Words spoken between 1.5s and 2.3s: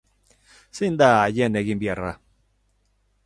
eginbeharra?